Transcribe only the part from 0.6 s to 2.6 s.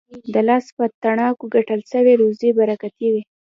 په تڼاکو ګټل سوې روزي